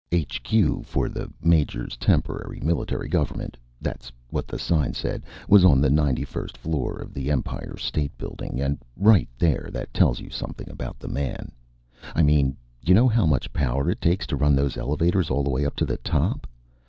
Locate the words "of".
6.97-7.13